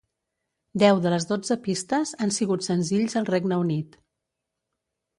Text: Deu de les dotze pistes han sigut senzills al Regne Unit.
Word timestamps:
Deu 0.83 1.01
de 1.03 1.11
les 1.15 1.27
dotze 1.33 1.59
pistes 1.69 2.15
han 2.25 2.35
sigut 2.41 2.69
senzills 2.71 3.21
al 3.23 3.31
Regne 3.33 3.63
Unit. 3.69 4.03